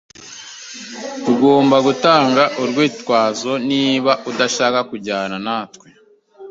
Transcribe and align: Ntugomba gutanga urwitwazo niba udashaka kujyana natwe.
Ntugomba 1.19 1.77
gutanga 1.87 2.43
urwitwazo 2.61 3.51
niba 3.69 4.11
udashaka 4.29 4.79
kujyana 4.89 5.37
natwe. 5.45 5.87